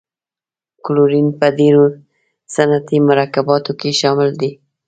[0.85, 1.85] کلورین په ډیرو
[2.53, 4.51] صنعتي مرکباتو کې شامل دی.